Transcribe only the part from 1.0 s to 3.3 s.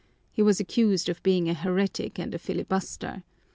of being a heretic and a filibuster.